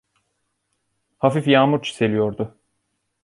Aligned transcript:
Hafif 1.17 1.47
yağmur 1.47 1.81
çiseliyordu. 1.81 2.57